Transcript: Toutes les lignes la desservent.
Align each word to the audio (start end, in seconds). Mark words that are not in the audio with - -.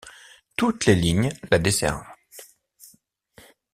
Toutes 0.55 0.87
les 0.87 0.95
lignes 0.95 1.29
la 1.51 1.59
desservent. 1.59 2.07